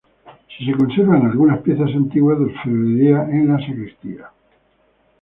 Sí 0.57 0.65
se 0.65 0.71
conservan 0.73 1.27
algunas 1.27 1.59
piezas 1.61 1.91
antiguas 1.91 2.39
de 2.39 2.45
orfebrería 2.45 3.21
en 3.29 3.47
la 3.49 3.59
sacristía. 3.59 4.31